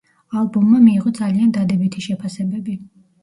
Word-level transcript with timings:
ალბომმა 0.43 0.77
მიიღო 0.85 1.11
ძალიან 1.19 1.53
დადებითი 1.59 2.05
შეფასებები. 2.09 2.79